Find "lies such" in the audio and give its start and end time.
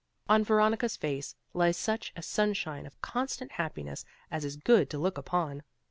1.53-2.11